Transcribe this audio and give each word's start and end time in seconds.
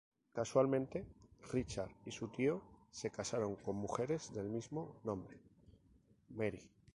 Casualmente, 0.33 1.05
Richard 1.51 1.91
y 2.07 2.11
su 2.11 2.27
tío 2.29 2.63
se 2.89 3.11
casaron 3.11 3.55
con 3.57 3.75
mujeres 3.75 4.33
del 4.33 4.49
mismo 4.49 4.99
nombre, 5.03 5.37
Mary. 6.29 6.67